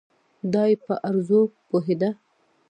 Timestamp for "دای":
0.53-0.73